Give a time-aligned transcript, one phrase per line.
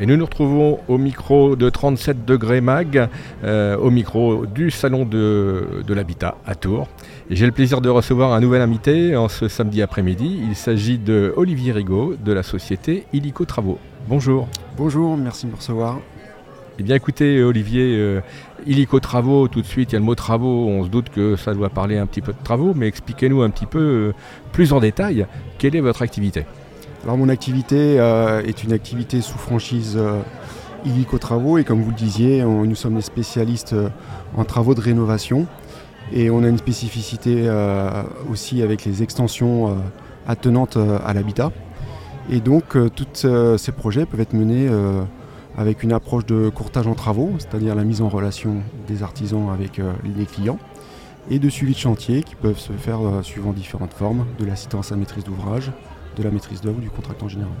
[0.00, 3.08] Et nous nous retrouvons au micro de 37 degrés mag,
[3.42, 6.86] euh, au micro du salon de, l'habitat à Tours.
[7.30, 10.40] Et j'ai le plaisir de recevoir un nouvel invité en ce samedi après-midi.
[10.48, 13.78] Il s'agit de Olivier Rigaud de la société Illico Travaux.
[14.08, 14.46] Bonjour.
[14.76, 15.98] Bonjour, merci de me recevoir.
[16.78, 18.20] Eh bien écoutez Olivier, euh,
[18.64, 21.34] Illico Travaux, tout de suite il y a le mot travaux, on se doute que
[21.34, 24.12] ça doit parler un petit peu de travaux, mais expliquez-nous un petit peu euh,
[24.52, 25.26] plus en détail
[25.58, 26.44] quelle est votre activité?
[27.08, 30.20] Alors mon activité euh, est une activité sous franchise euh,
[30.84, 33.88] Illico Travaux et comme vous le disiez, nous sommes des spécialistes euh,
[34.36, 35.46] en travaux de rénovation
[36.12, 37.50] et on a une spécificité
[38.30, 39.78] aussi avec les extensions
[40.26, 41.50] attenantes à l'habitat.
[42.30, 44.68] Et donc tous ces projets peuvent être menés
[45.56, 49.80] avec une approche de courtage en travaux, c'est-à-dire la mise en relation des artisans avec
[50.04, 50.58] les clients,
[51.30, 54.96] et de suivi de chantier qui peuvent se faire suivant différentes formes, de l'assistance à
[54.96, 55.72] maîtrise d'ouvrage,
[56.18, 57.52] de la maîtrise d'œuvre du contractant général.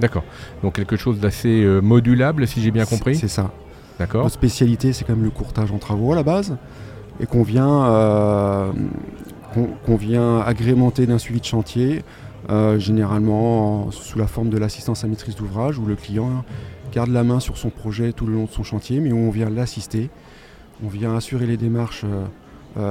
[0.00, 0.24] D'accord.
[0.62, 3.50] Donc quelque chose d'assez euh, modulable, si j'ai bien compris C'est ça.
[3.98, 4.22] D'accord.
[4.22, 6.56] Notre spécialité, c'est quand même le courtage en travaux à la base,
[7.20, 8.72] et qu'on vient, euh,
[9.84, 12.04] qu'on, vient agrémenter d'un suivi de chantier,
[12.48, 16.44] euh, généralement sous la forme de l'assistance à maîtrise d'ouvrage, où le client
[16.92, 19.30] garde la main sur son projet tout le long de son chantier, mais où on
[19.30, 20.10] vient l'assister,
[20.84, 22.04] on vient assurer les démarches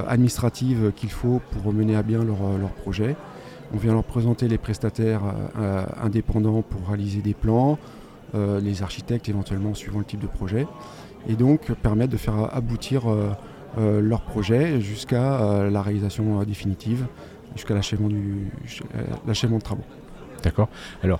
[0.09, 3.15] administratives qu'il faut pour mener à bien leur, leur projet.
[3.73, 5.21] On vient leur présenter les prestataires
[5.59, 7.77] euh, indépendants pour réaliser des plans,
[8.35, 10.65] euh, les architectes éventuellement suivant le type de projet,
[11.27, 17.05] et donc permettre de faire aboutir euh, leur projet jusqu'à la réalisation définitive,
[17.55, 18.07] jusqu'à l'achèvement
[19.57, 19.83] de travaux.
[21.01, 21.19] D'accord.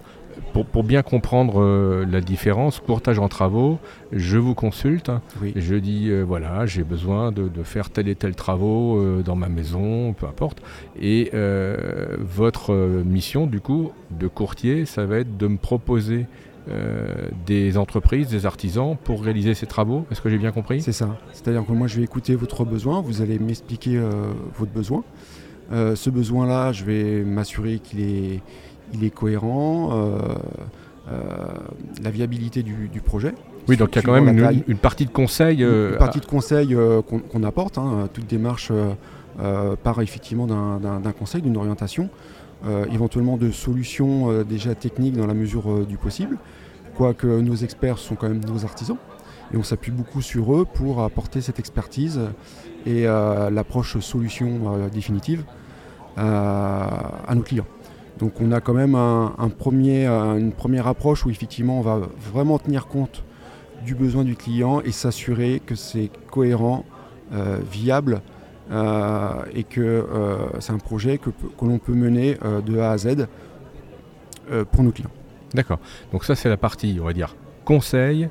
[0.63, 3.79] Pour, bien comprendre euh, la différence, courtage en travaux,
[4.11, 5.11] je vous consulte.
[5.55, 9.49] Je dis euh, voilà, j'ai besoin de, faire tel et tel travaux euh, dans ma
[9.49, 10.61] maison, peu importe.
[10.99, 11.31] Et
[12.19, 12.73] votre
[13.05, 16.25] mission, du coup, de courtier, ça va être de me proposer
[17.45, 20.05] des entreprises, des artisans pour réaliser ces travaux.
[20.11, 20.81] Est-ce que j'ai bien compris?
[20.81, 21.17] C'est ça.
[21.31, 24.01] C'est-à-dire que moi, je vais écouter votre besoin, vous allez m'expliquer
[24.57, 25.03] votre besoin.
[25.71, 28.41] ce besoin-là, je vais m'assurer qu'il est
[28.93, 30.19] il est cohérent, euh,
[31.11, 31.13] euh,
[32.03, 33.33] la viabilité du, projet.
[33.67, 35.59] Oui, donc il y a quand même une, partie de conseil.
[35.59, 36.75] une, euh, partie de conseil
[37.31, 37.77] qu'on apporte.
[37.77, 38.71] Hein, toute démarche
[39.83, 42.09] part effectivement d'un conseil, d'une orientation,
[42.91, 46.37] éventuellement de solutions déjà techniques dans la mesure du possible.
[46.95, 48.97] Quoique nos experts sont quand même nos artisans
[49.53, 52.19] et on s'appuie beaucoup sur eux pour apporter cette expertise
[52.85, 55.43] et l'approche solution définitive
[56.17, 57.67] à nos clients.
[58.19, 62.01] Donc on a quand même un, premier, euh, une première approche où effectivement on va
[62.31, 63.23] vraiment tenir compte
[63.85, 66.83] du besoin du client et s'assurer que c'est cohérent,
[67.33, 68.21] euh, viable
[68.71, 70.05] euh, et que
[70.59, 73.27] c'est un projet que, que l'on peut mener de A à Z
[74.71, 75.11] pour nos clients.
[75.53, 75.79] D'accord.
[76.11, 77.35] Donc ça c'est la partie, on va dire,
[77.65, 78.29] conseil,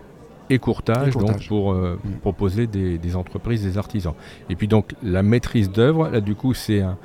[0.51, 2.13] et courtage, donc pour euh, mm.
[2.21, 4.15] proposer des, entreprises, des artisans.
[4.51, 6.97] Et puis donc la maîtrise d'œuvre, là du coup c'est un,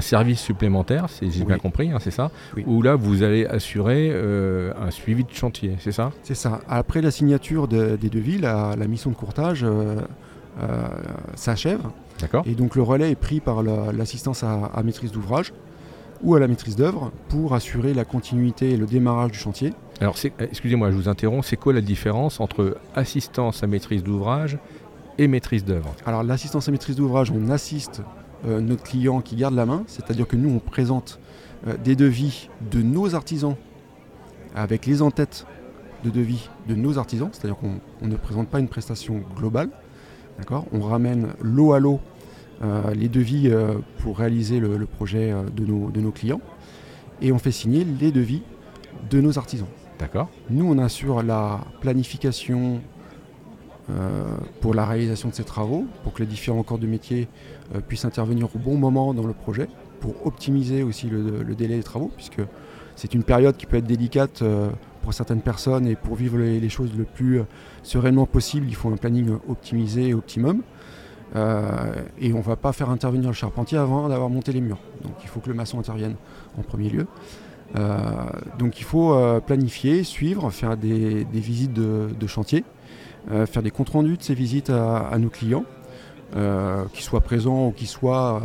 [0.00, 2.30] service supplémentaire, si j'ai bien compris, hein, c'est ça
[2.66, 6.12] Où là vous allez assurer euh, un suivi de chantier, c'est ça?
[6.22, 6.60] C'est ça.
[6.68, 10.00] Après la signature des devis, la, mission de courtage euh,
[11.34, 11.80] s'achève.
[12.20, 12.44] D'accord.
[12.46, 15.52] Et donc le relais est pris par l'assistance à, à maîtrise d'ouvrage
[16.22, 19.72] ou à la maîtrise d'œuvre pour assurer la continuité et le démarrage du chantier.
[20.00, 24.58] Alors, excusez-moi, je vous interromps, c'est quoi la différence entre assistance à maîtrise d'ouvrage
[25.18, 25.92] et maîtrise d'œuvre?
[26.06, 28.02] Alors, l'assistance à maîtrise d'ouvrage, on assiste
[28.46, 31.18] euh, notre client qui garde la main, c'est-à-dire que nous, on présente
[31.66, 33.56] euh, des devis de nos artisans
[34.54, 35.46] avec les en-têtes
[36.04, 39.70] de devis de nos artisans, c'est-à-dire qu'on ne présente pas une prestation globale.
[40.72, 41.80] On ramène lot à
[42.62, 43.50] euh, les devis
[43.98, 45.64] pour réaliser le, projet de
[46.00, 46.40] nos clients.
[47.20, 48.42] Et on fait signer les devis
[49.10, 49.66] de nos artisans.
[50.50, 52.80] Nous, on assure la planification
[53.90, 57.26] euh, pour la réalisation de ces travaux, pour que les différents corps de métier
[57.74, 59.66] euh, puissent intervenir au bon moment dans le projet,
[60.00, 62.42] pour optimiser aussi le, délai des travaux, puisque
[62.96, 64.68] c'est une période qui peut être délicate euh,
[65.00, 67.40] pour certaines personnes et pour vivre les, choses le plus
[67.82, 70.62] sereinement possible, il faut un planning optimisé et optimum.
[71.34, 74.80] et on ne va pas faire intervenir le charpentier avant d'avoir monté les murs.
[75.02, 76.16] Donc il faut que le maçon intervienne
[76.58, 77.06] en premier lieu.
[77.76, 78.00] Euh,
[78.58, 82.64] donc il faut euh, planifier, suivre, faire des, visites de, chantier,
[83.30, 85.64] euh, faire des comptes rendus de ces visites à, nos clients,
[86.32, 88.42] qu'ils soient présents ou qu'ils soient,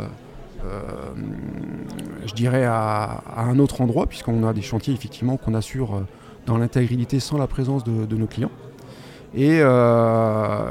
[2.26, 6.02] je dirais, à, un autre endroit, puisqu'on a des chantiers effectivement qu'on assure
[6.46, 8.52] dans l'intégrité sans la présence de, nos clients.
[9.34, 9.60] Et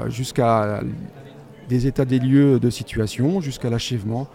[0.10, 0.82] jusqu'à
[1.70, 4.28] des états des lieux de situation, jusqu'à l'achèvement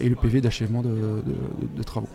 [0.00, 2.08] et le PV d'achèvement de travaux.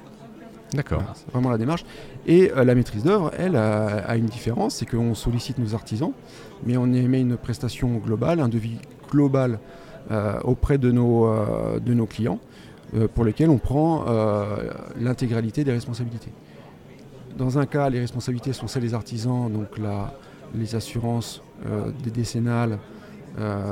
[0.73, 1.03] D'accord.
[1.15, 1.85] c'est vraiment la démarche.
[2.25, 6.11] Et la maîtrise d'œuvre, elle, a, une différence, c'est qu'on sollicite nos artisans,
[6.65, 8.77] mais on émet une prestation globale, un devis
[9.09, 9.59] global
[10.43, 11.29] auprès de nos,
[11.79, 12.39] de nos clients,
[13.13, 14.05] pour lesquels on prend
[14.99, 16.31] l'intégralité des responsabilités.
[17.37, 20.13] Dans un cas, les responsabilités sont celles des artisans, donc la,
[20.53, 21.41] les assurances
[22.03, 22.77] des décennales,
[23.39, 23.71] euh,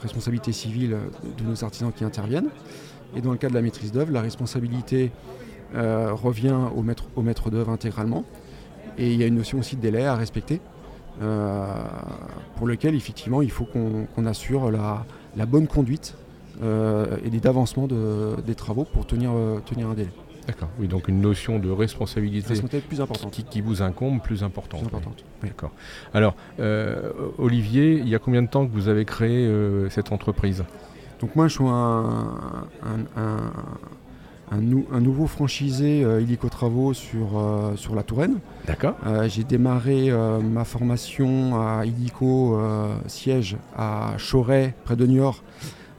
[0.00, 0.96] responsabilité civile
[1.36, 2.48] de nos artisans qui interviennent.
[3.14, 5.10] Et dans le cas de la maîtrise d'œuvre, la responsabilité
[5.74, 8.24] euh, revient au maître, au maître d'œuvre intégralement.
[8.98, 10.60] Et il y a une notion aussi de délai à respecter,
[11.22, 11.66] euh,
[12.56, 15.04] pour lequel effectivement il faut qu'on assure la,
[15.46, 16.14] bonne conduite
[16.62, 19.32] et d'avancement de, des travaux pour tenir,
[19.66, 20.10] tenir un délai.
[20.46, 23.32] D'accord, oui, donc une notion de responsabilité, plus importante.
[23.50, 24.80] Qui, vous incombe plus importante.
[24.80, 25.24] Plus importante.
[25.42, 25.72] D'accord.
[26.14, 30.12] Alors, euh, Olivier, il y a combien de temps que vous avez créé euh, cette
[30.12, 30.64] entreprise?
[31.18, 32.30] Donc moi, je suis un,
[33.16, 33.50] un,
[34.52, 37.40] nouveau franchisé euh, Illico Travaux sur,
[37.76, 38.38] sur la Touraine.
[38.66, 38.96] D'accord.
[39.26, 40.10] J'ai démarré
[40.42, 42.58] ma formation à Illico
[43.06, 45.42] siège à Choret, près de Niort,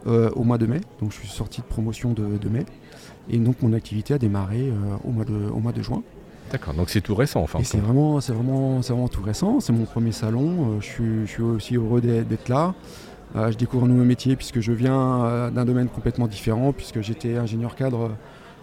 [0.05, 0.81] au mois de mai.
[1.01, 2.65] Donc je suis sorti de promotion de mai.
[3.29, 4.73] Et donc mon activité a démarré euh,
[5.03, 6.03] au, mois de, au mois de juin.
[6.51, 7.59] D'accord, donc c'est tout récent enfin.
[7.61, 9.59] c'est vraiment, c'est vraiment, vraiment tout récent.
[9.59, 10.77] C'est mon premier salon.
[10.77, 12.73] Euh, je, suis, aussi heureux d'être là.
[13.35, 17.37] Euh, je découvre un nouveau métier puisque je viens d'un domaine complètement différent, puisque j'étais
[17.37, 18.11] ingénieur cadre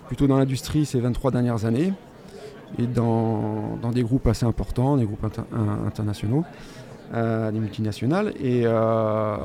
[0.06, 1.92] plutôt dans l'industrie ces 23 dernières années
[2.78, 5.26] et dans, des groupes assez importants, des groupes
[5.86, 6.44] internationaux
[7.52, 8.32] des multinationales.
[8.42, 9.36] Et, euh,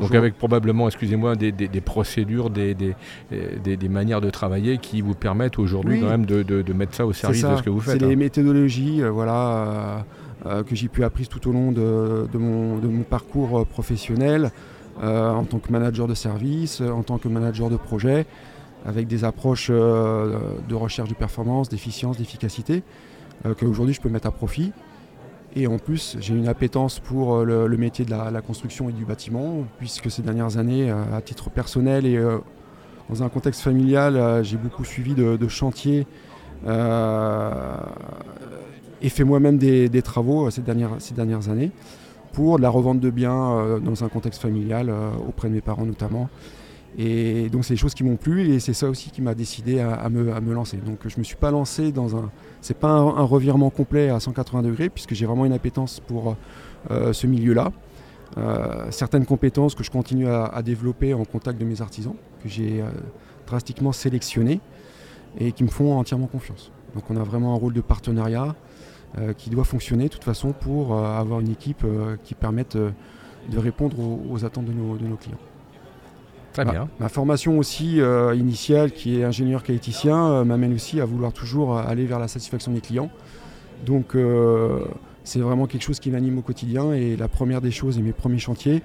[0.00, 6.00] Donc avec probablement, excusez-moi, des, procédures, des, des, manières de travailler qui vous permettent aujourd'hui
[6.00, 8.00] quand même de, mettre ça au service de ce que vous faites.
[8.00, 8.18] C'est les hein.
[8.18, 9.98] méthodologies euh, voilà, euh,
[10.44, 14.50] que j'ai pu apprendre tout au long de, mon, parcours professionnel
[15.02, 18.26] en tant que manager de service, en tant que manager de projet,
[18.84, 22.82] avec des approches de recherche de performance, d'efficience, d'efficacité,
[23.58, 24.72] qu'aujourd'hui je peux mettre à profit.
[25.56, 29.06] Et en plus, j'ai une appétence pour euh, le, métier de la, construction et du
[29.06, 32.36] bâtiment, puisque ces dernières années, euh, à titre personnel et euh,
[33.08, 36.06] dans un contexte familial, j'ai beaucoup suivi de, chantiers
[39.02, 41.70] et fait moi-même des, travaux ces dernières, ces dernières années
[42.32, 44.92] pour de la revente de biens dans un contexte familial,
[45.26, 46.28] auprès de mes parents notamment.
[46.98, 49.80] Et donc c'est des choses qui m'ont plu et c'est ça aussi qui m'a décidé
[49.80, 50.78] à, me, à, me, lancer.
[50.78, 52.30] Donc je ne me suis pas lancé dans un...
[52.62, 56.36] C'est pas un, revirement complet à 180 degrés puisque j'ai vraiment une appétence pour
[56.90, 57.70] euh, ce milieu-là.
[58.38, 62.80] Euh, certaines compétences que je continue à, développer en contact de mes artisans, que j'ai
[62.80, 62.86] euh,
[63.46, 64.60] drastiquement sélectionnés
[65.38, 66.70] et qui me font entièrement confiance.
[66.94, 68.54] Donc on a vraiment un rôle de partenariat
[69.38, 71.86] qui doit fonctionner de toute façon pour avoir une équipe
[72.22, 75.38] qui permette de répondre aux, attentes de nos clients.
[77.00, 81.76] Ma, formation aussi euh, initiale, qui est ingénieur qualiticien, euh, m'amène aussi à vouloir toujours
[81.76, 83.10] aller vers la satisfaction des clients.
[83.84, 84.80] Donc euh,
[85.24, 88.12] c'est vraiment quelque chose qui m'anime au quotidien et la première des choses et mes
[88.12, 88.82] premiers chantiers,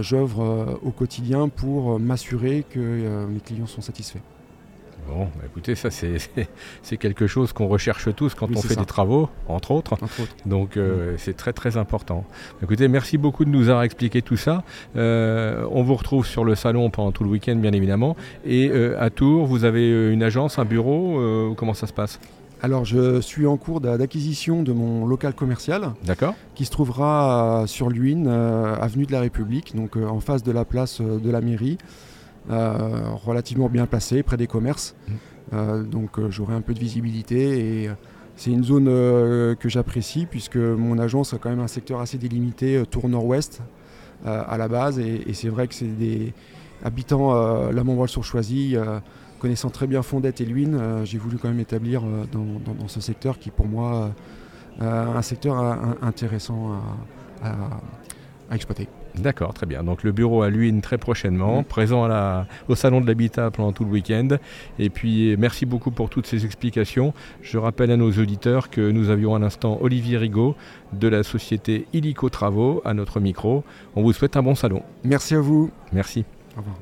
[0.00, 4.20] j'œuvre au quotidien pour m'assurer que mes clients sont satisfaits.
[5.08, 9.28] Bon, bah, écoutez, ça c'est quelque chose qu'on recherche tous quand on fait des travaux,
[9.48, 9.96] entre autres.
[10.46, 12.24] Donc euh, c'est très très important.
[12.62, 14.62] Écoutez, merci beaucoup de nous avoir expliqué tout ça.
[14.96, 18.16] Euh, on vous retrouve sur le salon pendant tout le week-end, bien évidemment.
[18.44, 22.18] Et euh, à Tours, vous avez une agence, un bureau Comment ça se passe?
[22.62, 25.92] Alors, je suis en cours d'acquisition de mon local commercial.
[26.04, 26.34] D'accord.
[26.54, 31.00] Qui se trouvera sur l'Uine, avenue de la République, donc en face de la place
[31.00, 31.78] de la mairie.
[32.50, 34.94] Euh, relativement bien placé, près des commerces.
[35.08, 35.12] Mmh.
[35.54, 37.90] Euh, donc euh, j'aurai un peu de visibilité et
[38.36, 42.82] c'est une zone que j'apprécie puisque mon agence a quand même un secteur assez délimité,
[42.90, 43.62] tour nord-ouest
[44.24, 46.32] à la base et, c'est vrai que c'est des
[46.82, 47.32] habitants
[47.70, 48.74] la Montvoile sur Choisy,
[49.38, 53.50] connaissant très bien Fondette et Luynes, j'ai voulu quand même établir dans, ce secteur qui
[53.50, 54.10] pour moi
[54.80, 55.56] un secteur
[56.02, 56.72] intéressant
[57.44, 58.88] à exploiter.
[59.16, 59.84] D'accord, très bien.
[59.84, 62.08] Donc le bureau à Luynes très prochainement, présent
[62.68, 64.28] au Salon de l'Habitat pendant tout le week-end.
[64.78, 67.14] Et puis merci beaucoup pour toutes ces explications.
[67.40, 70.56] Je rappelle à nos auditeurs que nous avions à l'instant Olivier Rigaud
[70.92, 73.64] de la société Illico Travaux à notre micro.
[73.94, 74.82] On vous souhaite un bon salon.
[75.04, 75.70] Merci à vous.
[75.92, 76.24] Merci.
[76.56, 76.76] Au revoir.